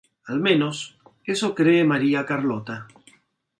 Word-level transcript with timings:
Al 0.25 0.39
menos, 0.39 0.97
eso 1.27 1.53
cree 1.53 1.83
María 1.83 2.25
Carlota. 2.25 2.87